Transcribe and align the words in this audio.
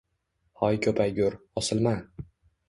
Hoy 0.61 0.79
ko‘paygur, 0.85 1.37
osilma! 1.63 1.95